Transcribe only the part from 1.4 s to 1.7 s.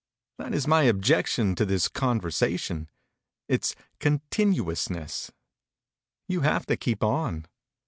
to